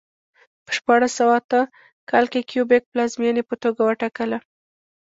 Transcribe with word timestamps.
په 0.65 0.71
شپاړس 0.77 1.11
سوه 1.19 1.33
اته 1.39 1.59
کال 2.09 2.25
کې 2.31 2.47
کیوبک 2.49 2.81
پلازمېنې 2.91 3.43
په 3.49 3.55
توګه 3.63 3.81
وټاکله. 3.83 4.37